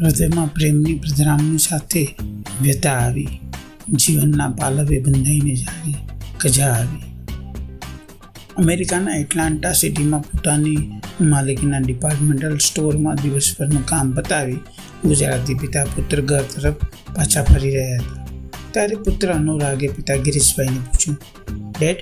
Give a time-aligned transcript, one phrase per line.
[0.00, 2.14] હૃદયમાં પ્રેમની પ્રધાનની સાથે
[2.62, 3.28] વ્યતા આવી.
[3.96, 5.94] જીવનના પાલવે બંધાઈને જાણે
[6.40, 7.02] કજા આવી.
[8.56, 10.76] અમેરિકાના એટલાન્ટા સિટીમાં પોતાની
[11.20, 14.58] માલિકીના ડિપાર્ટમેન્ટલ સ્ટોરમાં દિવસભરનું કામ પતાવી
[15.04, 16.74] ગુજરાતી પિતા પુત્ર ઘર તરફ
[17.16, 18.26] પાછા ફરી રહ્યા હતા.
[18.70, 21.18] ત્યારે પુત્ર અનુરાગે પિતા ગિરીશભાઈને પૂછ્યું,
[21.80, 21.96] ડેડ,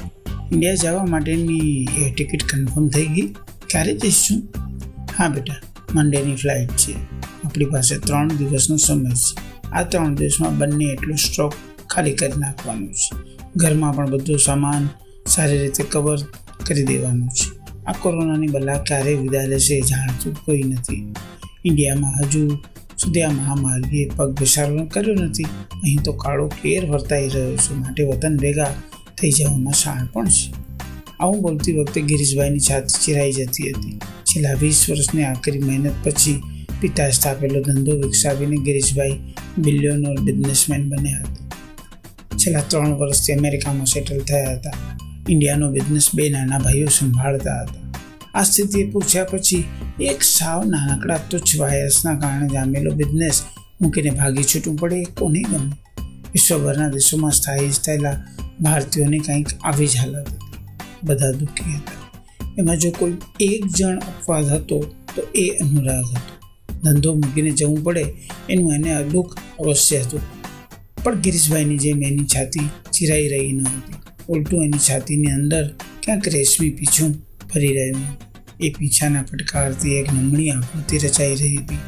[0.52, 3.28] ઇન્ડિયા જવા માટેની એ ટિકિટ કન્ફર્મ થઈ ગઈ?
[3.66, 4.42] ક્યારે જઈશું?
[5.18, 5.54] હા બેટા,
[5.94, 7.17] મંડેની ફ્લાઇટ છે.
[7.44, 9.58] આપણી પાસે ત્રણ દિવસનો સમય છે.
[9.72, 11.54] આ ત્રણ દિવસમાં બંને એટલો સ્ટોક
[11.90, 13.16] ખાલી કરી નાખવાનું છે.
[13.56, 14.88] ઘરમાં પણ બધું સામાન
[15.26, 16.18] સારી રીતે કવર
[16.66, 17.58] કરી દેવાનું છે.
[17.86, 21.14] આ કોરોનાની બલા ક્યારે વિદાય લેશે જાણતું કોઈ નથી.
[21.64, 22.58] ઇન્ડિયામાં હજુ
[22.98, 25.44] સુધી આ મહામારીએ પગ ઘસારો કર્યો નથી.
[25.82, 27.74] અહીં તો કાળો કેર વર્તાઈ રહ્યો છે.
[27.74, 28.74] માટે વતન ભેગા
[29.20, 30.54] થઈ જવામાં શાણ પણ છે.
[31.20, 33.98] આવું બોલતી વખતે ગિરીશભાઈની છાતી ચિરાઈ જતી હતી.
[34.24, 36.42] છેલ્લા વીસ વર્ષની આખરી મહેનત પછી
[36.80, 39.20] પિતાએ સ્થાપેલો ધંધો વિકસાવીને ગિરીશભાઈ
[39.58, 41.48] બિલિયોનર બિઝનેસમેન બન્યા હતા.
[42.36, 44.70] છેલ્લા ત્રણ વર્ષથી અમેરિકામાં સેટલ થયા હતા.
[45.28, 47.92] ઇન્ડિયાનો બિઝનેસ બે નાના ભાઈઓ સંભાળતા હતા.
[48.34, 49.64] આ સ્થિતિએ પૂછ્યા પછી
[50.00, 53.42] એક સાવ નાનકડા તુચ્છ વાયરસના કારણે જામેલો બિઝનેસ
[53.82, 55.72] મૂકીને ભાગી છૂટવું પડે કોને ગમે?
[56.32, 58.24] વિશ્વભરના દેશોમાં સ્થાયી થયેલા
[58.60, 60.36] ભારતીયોની કંઈક આવી જ હાલત હતી.
[61.04, 62.08] બધા દુઃખી હતા.
[62.58, 66.37] એમાં જો કોઈ એક જણ અપવાદ હતો તો એ અનુરાગ હતો.
[66.84, 68.06] ધંધો મૂકીને જવું પડે
[68.50, 70.20] એનું એને દુઃખ અવશ્ય હતું.
[71.04, 73.94] પણ ગિરીશભાઈની જેમ એની છાતી ચિરાઈ રહી ન હતી.
[74.28, 77.14] ઉલટું એની છાતીની અંદર ક્યાંક રેશમી પીછું
[77.54, 78.02] ફરી રહ્યું.
[78.60, 81.78] એ પીછાના ફટકારથી એક નમણી આકૃતિ રચાઈ રહી હતી.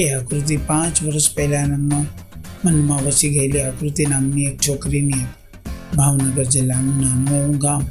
[0.00, 2.04] એ આકૃતિ પાંચ વર્ષ પહેલાંના
[2.64, 5.96] મનમાં વસી ગયેલી આકૃતિ નામની એક છોકરીની હતી.
[5.96, 7.82] ભાવનગર જિલ્લાનું નાનું ગામ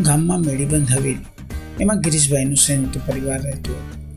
[0.00, 1.16] ગામમાં મેળીબંધ હવેલી.
[1.80, 4.07] એમાં ગિરીશભાઈનું સંયુક્ત પરિવાર રહેતું હતો.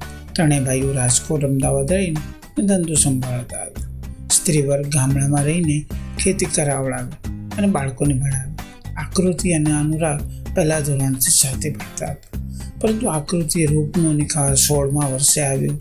[0.41, 2.19] ત્રણેય ભાઈઓ રાજકોટ, અમદાવાદ રહીને
[2.67, 5.85] ધંધો સંભાળતા હતા સ્ત્રી વર્ગ ગામડામાં રહીને
[6.19, 7.11] ખેતી કરાવડાવે
[7.57, 8.53] અને બાળકોને ભણાવે.
[8.97, 10.21] આકૃતિ અને અનુરાગ
[10.55, 12.39] પહેલા ધોરણથી સાથે ભણતા હતા.
[12.81, 15.73] પરંતુ આકૃતિ, રૂપનો નિકાલ સોળમા વર્ષે આવ્યો.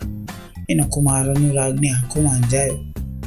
[0.69, 2.77] એનો કુમાર અનુરાગની આંખોમાં અંજાયો.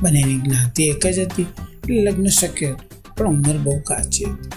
[0.03, 2.75] બંનેની જ્ઞાતિ એક જ હતી એટલે લગ્ન શક્ય
[3.17, 4.51] પણ ઉંમર બહુ કાચી હતી.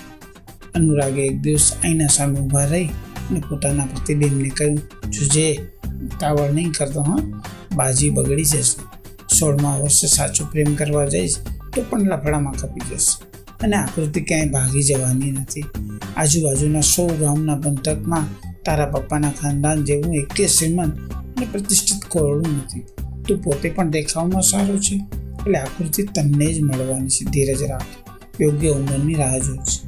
[0.75, 2.85] અનુરાગે એક દિવસ આઈના સામે ઊભા રહી
[3.29, 4.79] અને પોતાના પ્રતિબિંબને કહ્યું,
[5.11, 5.59] જોજે
[6.15, 7.43] ઉતાવળ નહીં કરતો, હા.
[7.75, 8.97] બાજી બગડી જશે.
[9.39, 11.37] સોળમા વર્ષે સાચો પ્રેમ કરવા જઈશ
[11.75, 13.27] તો પણ લફડામાં કપી જશે.
[13.61, 15.65] અને આકૃતિ ક્યાંય ભાગી જવાની નથી.
[16.17, 18.23] આજુબાજુના સો ગામના પંથકમાં
[18.65, 22.79] તારા પપ્પાના ખાનદાન જેવું એકે શ્રીમંત અને પ્રતિષ્ઠિત કોરડું નથી.
[23.27, 24.95] તું પોતે પણ દેખાવમાં સારું છે.
[25.37, 27.81] એટલે આકૃતિ તમને જ મળવાની છે, ધીરજ રાખ.
[28.41, 29.79] યોગ્ય ઉંમરની રાહ જોઈશ.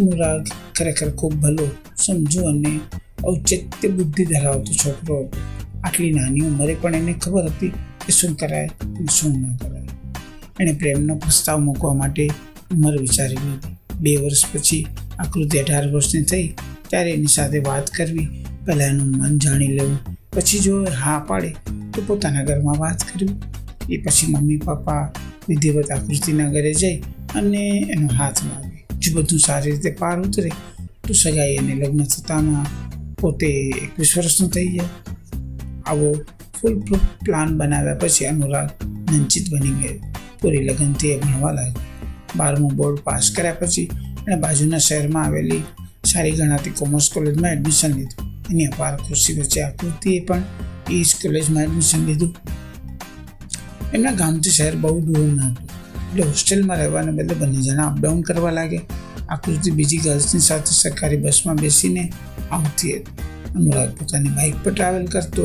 [0.00, 0.46] અનુરાગ
[0.78, 2.80] ખરેખર ખૂબ ભલો, સમજુ અને
[3.24, 5.38] ઔચિત્ય બુદ્ધિ ધરાવતો છોકરો હતો
[5.84, 7.72] આટલી નાની ઉંમરે પણ એને ખબર હતી
[8.06, 9.90] કે શું કરાય અને શું ન કરાય.
[10.60, 12.24] એણે પ્રેમનો પ્રસ્તાવ મૂકવા માટે
[12.72, 13.74] ઉંમર વિચારી લીધી.
[14.00, 14.86] બે વર્ષ પછી
[15.18, 16.46] આકૃતિ અઢાર વર્ષની થઈ
[16.88, 18.28] ત્યારે એની સાથે વાત કરવી,
[18.66, 19.98] પહેલાં એનું મન જાણી લેવું,
[20.32, 21.50] પછી જો હા પાડે
[21.92, 23.36] તો પોતાના ઘરમાં વાત કરવી.
[23.90, 25.04] એ પછી મમ્મી, પપ્પા,
[25.48, 26.96] વિધિવત આકૃતિના ઘરે જઈ
[27.34, 27.62] અને
[27.92, 30.50] એનો હાથ માગે જો બધું સારી રીતે પાર ઉતરે
[31.06, 32.66] તો સગાઈ અને લગ્ન થતામાં
[33.26, 33.46] પોતે
[33.84, 34.84] એકવીસ વર્ષનો થઈ ગયા.
[35.86, 36.14] આવો
[36.60, 38.70] ફૂલ પ્રૂફ પ્લાન બનાવ્યા પછી અનુરાગ
[39.12, 40.12] નંચિત બની ગયો.
[40.40, 41.82] પૂરી લગ્નથી એ ભણવા લાગ્યો.
[42.36, 43.90] બારમું બોર્ડ પાસ કર્યા પછી
[44.28, 45.62] એણે બાજુના શહેરમાં આવેલી
[46.04, 48.44] સારી ગણાતી કોમર્સ કોલેજમાં એડમિશન લીધું.
[48.50, 50.42] એની અપાર ખુશી વચ્ચે આકૃતિએ પણ
[50.90, 52.34] એ જ કોલેજમાં એડમિશન લીધું.
[53.94, 55.66] એમના ગામથી શહેર બહુ દૂર ન હતું.
[56.10, 58.80] એટલે હોસ્ટેલમાં રહેવાને બદલે બંને જણા અપડાઉન કરવા લાગે
[59.28, 62.12] આકૃતિ બીજી ગર્લ્સની સાથે સરકારી બસમાં બેસીને
[62.50, 63.04] આવતી હતી.
[63.56, 65.42] અનુરાગ પોતાની બાઇક પર ટ્રાવેલ કરતો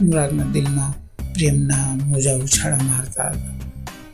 [0.00, 3.58] અનુરાગના દિલમાં પ્રેમના મોજા ઉછાળા મારતા હતા.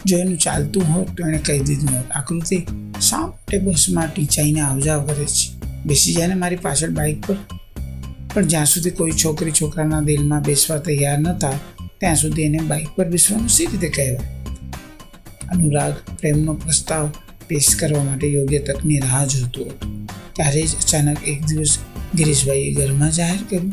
[0.07, 2.67] જો એનું ચાલતું હોત તો એણે કહી દીધું હોત, આકૃતિ,
[3.01, 5.67] શા માટે બસમાં ટીચાઈને આવજાવ કરે છે?
[5.87, 7.37] બેસી જાય ને મારી પાછળ બાઇક પર.
[8.35, 11.51] પણ જ્યાં સુધી કોઈ છોકરી છોકરાના દિલમાં બેસવા તૈયાર નહોતા,
[11.99, 14.45] ત્યાં સુધી એને બાઇક પર બેસવાનું સી રીતે કહેવાય?
[15.53, 17.11] અનુરાગ પ્રેમનો પ્રસ્તાવ
[17.49, 20.07] પેશ કરવા માટે યોગ્ય તકની રાહ જોતો હતો.
[20.33, 21.79] ત્યારે જ અચાનક એક દિવસ
[22.15, 23.73] ગિરીશભાઈએ ઘરમાં જાહેર કર્યું,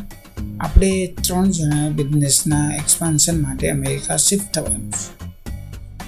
[0.61, 0.89] આપણે
[1.23, 5.09] ત્રણ જણા બિઝનેસના એક્સપાન્શન માટે અમેરિકા શિફ્ટ થવાનું છે.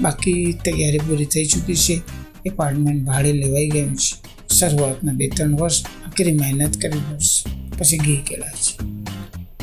[0.01, 2.01] બાકી તૈયારી પૂરી થઈ ચૂકી છે,
[2.45, 4.13] એપાર્ટમેન્ટ ભાડે લેવાઈ ગયું છે.
[4.54, 8.74] શરૂઆતના બે ત્રણ વર્ષ આકરી મહેનત કરવી પડશે, પછી ઘી કેળા છે.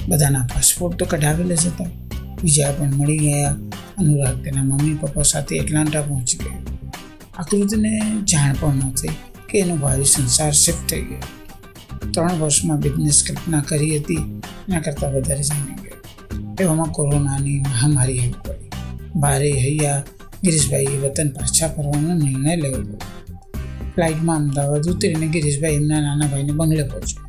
[0.08, 1.90] બધાના પાસપોર્ટ તો કઢાવેલા જ હતા.
[2.42, 3.56] બીજા પણ મળી ગયા.
[3.98, 6.49] અનુરાગ તેના મમ્મી પપ્પા સાથે એટલાન્ટા પહોંચી ગયો.
[7.40, 7.92] આકૃતિને
[8.24, 9.08] જાણ પણ નથી
[9.48, 11.18] કે એનો ભાવિ સંસાર શિફ્ટ થઈ ગયો.
[12.10, 15.98] ત્રણ વર્ષમાં બિઝનેસ કલ્પના કરી હતી, એના કરતાં વધારે જાણી ગયો.
[16.60, 18.70] એવામાં કોરોનાની મહામારી આવી પડી.
[19.20, 20.02] ભારે હૈયા
[20.44, 22.82] ગિરીશભાઈએ વતન પાછા ફરવાનો નિર્ણય લેવો
[23.94, 27.24] ફ્લાઇટમાં અમદાવાદ ઉતરીને ગિરીશભાઈ એમના નાના ભાઈને બંગલે પહોંચ્યો.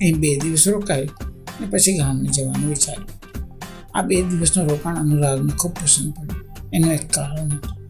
[0.00, 1.10] અહીં બે દિવસ રોકાયું
[1.58, 3.08] અને પછી ગામને જવાનું વિચાર્યું.
[3.94, 6.44] આ બે દિવસનું રોકાણ અનુરાગને ખૂબ પસંદ પડ્યું.
[6.72, 7.83] એનું એક કારણ હતું.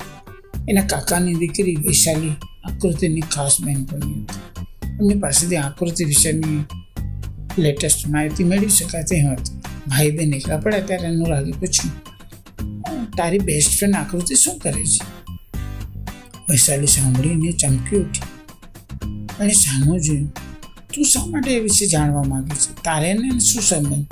[0.68, 2.34] એના કાકાની દીકરી વૈશાલી
[2.64, 4.42] આકૃતિની ખાસ બહેનપણી હતી.
[5.00, 6.60] એમની પાસેથી આકૃતિ વિશેની
[7.58, 9.58] લેટેસ્ટ માહિતી મેળવી શકાય તેમ હતી.
[9.88, 11.92] ભાઈ બહેન એકલા પડ્યા ત્યારે અનુરાગે પૂછ્યું,
[13.16, 15.02] તારી બેસ્ટ ફ્રેન્ડ આકૃતિ શું કરે છે?
[16.48, 18.28] વૈશાલી સાંભળીને ચમકી ઉઠી.
[19.40, 20.28] અને સામો જોયું,
[20.94, 22.70] તું શા માટે એ વિશે જાણવા માગે છે?
[22.84, 23.10] તારે
[23.40, 24.06] શું સંબંધ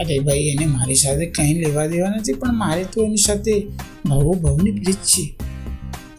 [0.00, 3.66] અરે ભાઈ, એને મારી સાથે કંઈ લેવા દેવા નથી, પણ મારે તો એની સાથે
[4.04, 5.34] ભવો ભવની પ્રીત છે.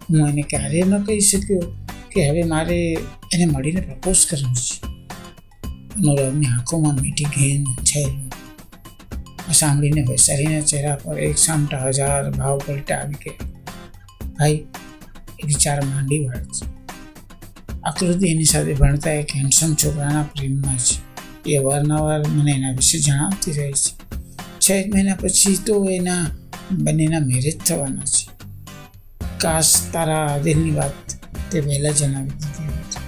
[0.10, 1.60] હું એને ક્યારેય ન કહી શક્યો
[2.12, 2.98] કે હવે મારે
[3.34, 4.88] એને મળીને પ્રપોઝ કરવું છે.
[5.96, 8.08] અનુરાગની આંખોમાં મીઠી ઘેન છે.
[9.54, 13.48] સાંભળીને વૈશાલીના ચહેરા પર એક સામટા હજાર ભાવ પલટા આવી ગયા.
[14.40, 14.52] ભાઈ,
[15.40, 16.66] એ વિચાર માંડી વાળ છે.
[17.84, 21.11] આકૃતિ એની સાથે ભણતા એક હેન્ડસમ છોકરાના પ્રેમમાં છે.
[21.46, 23.92] એ અવારનવાર મને એના વિશે જણાવતી રહે છે.
[24.60, 26.26] છ એક મહિના પછી તો એના
[26.72, 28.26] બંનેના મેરેજ થવાના છે.
[29.38, 31.16] કાશ તારા દિલની વાત
[31.52, 33.06] તે વહેલા જણાવી દીધી હતી.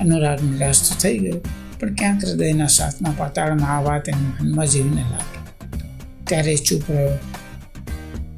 [0.00, 1.40] અનુરાગ નિરાશ તો થઈ ગયો,
[1.80, 5.42] પણ ક્યાંક હૃદયના સાતમા પાતાળમાં આ વાત એના મનમાં જીવને લાગી.
[6.26, 7.18] ત્યારે ચૂપ રહ્યો.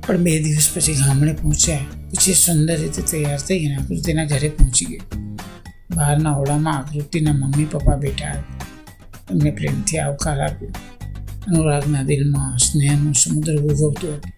[0.07, 4.85] પણ બે દિવસ પછી ગામડે પહોંચ્યા, પછી સુંદર રીતે તૈયાર થઈ અને આકૃતિના ઘરે પહોંચી
[4.85, 5.07] ગયો.
[5.97, 8.37] બહારના ઓળામાં આકૃતિના મમ્મી પપ્પા બેઠા
[9.31, 10.71] એમને પ્રેમથી આવકાર આપ્યો.
[11.49, 14.29] અનુરાગના દિલમાં સ્નેહનું સમુદ્ર ઉગવતો હતો.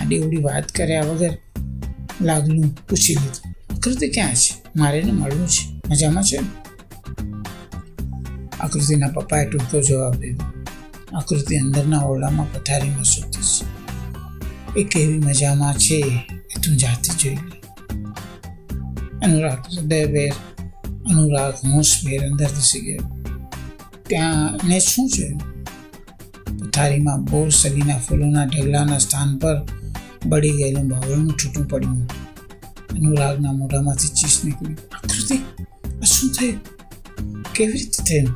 [0.00, 1.38] આડી ઉડી વાત કર્યા વગર
[2.20, 4.62] લાગલું પૂછી લીધું, આકૃતિ ક્યાં છે?
[4.76, 5.80] મારે એને મળવું છે.
[5.90, 6.38] મજામાં છે?
[8.60, 10.44] આકૃતિના પપ્પાએ ટૂંકો જવાબ દીધો,
[11.16, 14.80] આકૃતિ અંદરના ઓરડામાં પથારીમાં સૂતી છે.
[14.80, 15.98] એ કેવી મજામાં છે
[16.56, 17.58] એ તું જાતે જોઈ લે.
[19.26, 20.32] અનુરાગ હૃદયભેર
[21.10, 23.15] અનુરાગ હોંશભેર અંદર ધસી ગયો.
[24.08, 25.28] ત્યાં ને શું છે?
[26.58, 29.66] પથારીમાં બોર સગીના ફૂલોના ઢગલાના સ્થાન પર
[30.26, 32.08] બળી ગયેલું બાવળનું છૂટું પડ્યું.
[32.90, 35.36] અનુરાગના મોઢામાંથી ચીસ નીકળી આકૃતિ,
[36.02, 36.60] આ શું થયું?
[37.54, 38.34] કેવી રીતે થયું?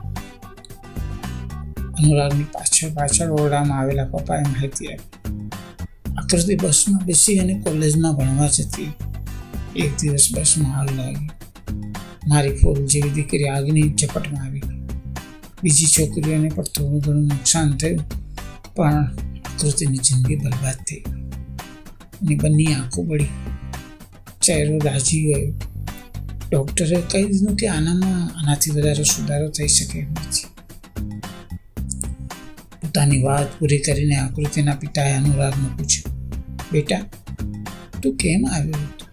[1.92, 5.50] અનુરાગની પાછળ પાછળ ઓરડામાં આવેલા પપ્પાએ માહિતી આપી.
[6.18, 8.92] આકૃતિ બસમાં બેસી અને કોલેજમાં ભણવા જતી.
[9.76, 11.30] એક દિવસ બસમાં આગ લાગી.
[12.28, 14.62] મારી ફૂલ જેવી દીકરી આગની ઝપટમાં આવી.
[15.62, 18.04] બીજી છોકરીઓને પણ થોડું ઘણું નુકસાન થયું,
[18.76, 18.98] પણ
[19.46, 21.02] આકૃતિની જિંદગી બરબાદ થઈ
[22.20, 23.32] અને બંને આંખો પડી
[24.40, 25.48] ચહેરો રાજી ગયો
[26.46, 30.48] ડૉક્ટરે કહી દીધું કે આનામાં આનાથી વધારે સુધારો થઈ શકે એમ નથી.
[32.80, 36.14] પોતાની વાત પૂરી કરીને આકૃતિના પિતાએ અનુરાગને પૂછ્યું,
[36.72, 37.02] બેટા,
[38.00, 39.04] તું કેમ આવ્યો હતો?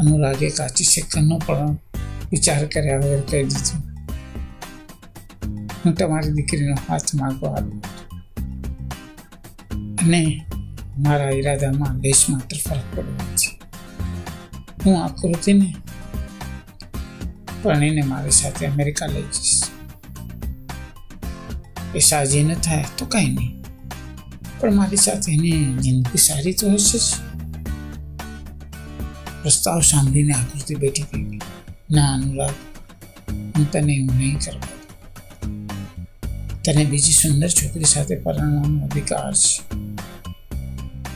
[0.00, 1.74] અનુરાગે કાચી સેકન્ડનો પણ
[2.32, 3.75] વિચાર કર્યા વગર કહી દીધું
[5.86, 7.80] હું તમારી દીકરીનો હાથ માગવા આવ્યો
[9.98, 10.22] અને
[10.98, 13.50] મારા ઈરાદામાં લેશ માત્ર ફરક પડવાનો છે
[14.82, 15.68] હું આકૃતિને
[17.62, 19.54] પરણીને મારી સાથે અમેરિકા લઈ જઈશ
[21.94, 23.54] એ સાજી ન થાય તો કાંઈ નહીં
[24.58, 27.08] પણ મારી સાથે એની જિંદગી સારી તો હશે જ
[29.40, 31.40] પ્રસ્તાવ સાંભળીને આકૃતિ બેઠી ગઈ
[31.90, 32.56] ના અનુરાગ
[33.52, 34.75] હું તને એવું નહીં કરવા
[36.66, 39.62] તને બીજી સુંદર છોકરી સાથે પરણવાનો અધિકાર છે.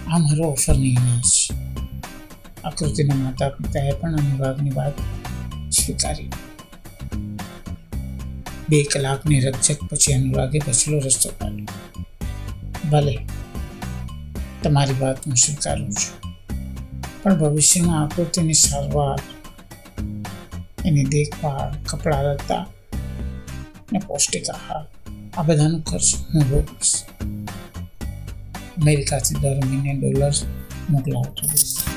[0.06, 1.54] આ મારો ઓફર નહીં છે.
[2.64, 4.92] આકૃતિના માતા પિતાએ પણ અનુરાગની વાત
[5.72, 6.30] સ્વીકારી.
[8.68, 11.66] બે કલાકની રકઝક પછી અનુરાગે પછીલો રસ્તો કાઢ્યો.
[12.90, 13.26] ભલે,
[14.62, 16.16] તમારી વાત હું સ્વીકારું છું,
[17.22, 19.18] પણ ભવિષ્યમાં આકૃતિની સારવાર,
[20.84, 22.62] એની દેખભાળ, કપડાં, લત્તા
[23.90, 24.99] અને પૌષ્ટિક આહાર
[25.38, 26.94] આ બધાનો ખર્ચ હું ભોગવીશ
[28.78, 30.36] અમેરિકાથી દર મહિને ડોલર
[30.88, 31.89] મોકલાવતો રહીશ.